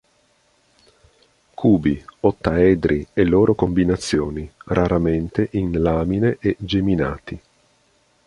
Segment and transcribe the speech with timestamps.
[1.53, 7.39] Cubi, ottaedri e loro combinazioni, raramente in lamine e geminati.